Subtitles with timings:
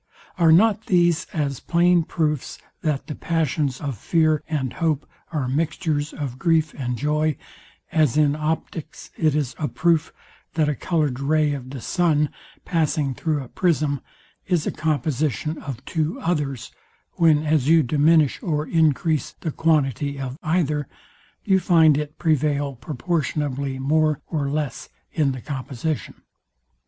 [0.39, 6.11] Are not these as plain proofs, that the passions of fear and hope are mixtures
[6.11, 7.37] of grief and joy,
[7.91, 10.11] as in optics it is a proof,
[10.55, 12.31] that a coloured ray of the sun
[12.65, 14.01] passing through a prism,
[14.47, 16.71] is a composition of two others,
[17.17, 20.87] when, as you diminish or encrease the quantity of either,
[21.43, 26.23] you find it prevail proportionably more or less in the composition?